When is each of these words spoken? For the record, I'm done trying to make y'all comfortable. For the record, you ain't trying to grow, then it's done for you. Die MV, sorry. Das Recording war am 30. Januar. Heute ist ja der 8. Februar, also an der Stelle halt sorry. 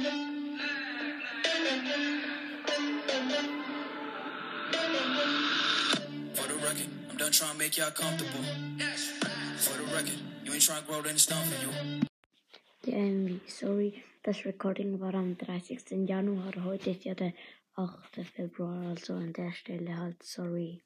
For 0.00 0.06
the 6.48 6.54
record, 6.64 6.88
I'm 7.10 7.16
done 7.18 7.32
trying 7.32 7.52
to 7.52 7.58
make 7.58 7.76
y'all 7.76 7.90
comfortable. 7.90 8.44
For 9.58 9.76
the 9.76 9.84
record, 9.94 10.18
you 10.42 10.54
ain't 10.54 10.62
trying 10.62 10.80
to 10.80 10.88
grow, 10.88 11.02
then 11.02 11.16
it's 11.16 11.26
done 11.26 11.44
for 11.44 11.60
you. 11.62 11.70
Die 12.82 12.92
MV, 12.92 13.40
sorry. 13.46 14.02
Das 14.22 14.46
Recording 14.46 14.98
war 15.00 15.14
am 15.14 15.36
30. 15.36 16.08
Januar. 16.08 16.54
Heute 16.64 16.90
ist 16.90 17.04
ja 17.04 17.14
der 17.14 17.34
8. 17.74 18.24
Februar, 18.24 18.88
also 18.88 19.12
an 19.16 19.34
der 19.34 19.52
Stelle 19.52 19.98
halt 19.98 20.22
sorry. 20.22 20.80